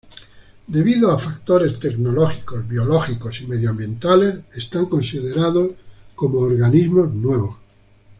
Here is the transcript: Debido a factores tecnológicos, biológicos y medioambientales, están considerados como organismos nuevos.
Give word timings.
Debido 0.65 1.11
a 1.11 1.19
factores 1.19 1.79
tecnológicos, 1.79 2.67
biológicos 2.67 3.39
y 3.41 3.45
medioambientales, 3.45 4.39
están 4.55 4.87
considerados 4.87 5.73
como 6.15 6.39
organismos 6.39 7.13
nuevos. 7.13 7.57